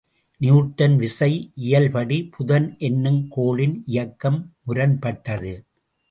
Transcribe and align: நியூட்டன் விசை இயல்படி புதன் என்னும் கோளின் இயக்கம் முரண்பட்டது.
நியூட்டன் 0.41 0.95
விசை 0.95 1.51
இயல்படி 1.55 2.17
புதன் 2.37 2.75
என்னும் 2.79 3.19
கோளின் 3.37 3.75
இயக்கம் 3.85 4.39
முரண்பட்டது. 4.67 5.53